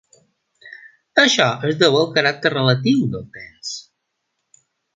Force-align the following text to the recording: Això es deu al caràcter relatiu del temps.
Això 1.23 1.45
es 1.69 1.77
deu 1.85 1.99
al 1.99 2.09
caràcter 2.17 2.53
relatiu 2.55 3.07
del 3.17 3.29
temps. 3.39 3.77